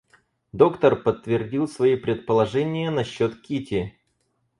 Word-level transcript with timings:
Доктор 0.51 0.95
подтвердил 1.03 1.67
свои 1.67 1.95
предположения 1.95 2.89
насчет 2.89 3.39
Кити. 3.39 3.93